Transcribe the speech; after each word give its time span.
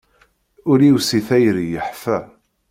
Ul-iw 0.71 0.97
si 1.07 1.19
tayri 1.27 1.65
yeḥfa. 1.71 2.17